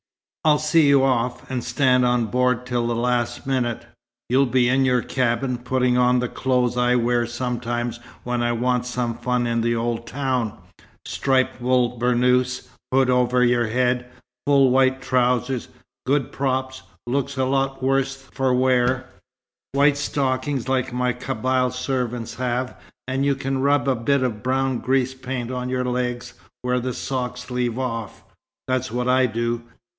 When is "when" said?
8.23-8.41